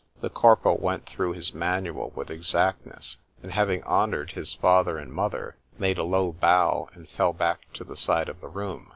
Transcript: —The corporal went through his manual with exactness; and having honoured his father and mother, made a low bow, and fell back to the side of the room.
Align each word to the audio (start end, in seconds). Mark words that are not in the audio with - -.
—The 0.19 0.31
corporal 0.31 0.79
went 0.79 1.05
through 1.05 1.33
his 1.33 1.53
manual 1.53 2.11
with 2.15 2.31
exactness; 2.31 3.17
and 3.43 3.51
having 3.51 3.83
honoured 3.83 4.31
his 4.31 4.55
father 4.55 4.97
and 4.97 5.13
mother, 5.13 5.57
made 5.77 5.99
a 5.99 6.03
low 6.03 6.31
bow, 6.31 6.89
and 6.95 7.07
fell 7.07 7.33
back 7.33 7.71
to 7.73 7.83
the 7.83 7.95
side 7.95 8.27
of 8.27 8.41
the 8.41 8.47
room. 8.47 8.89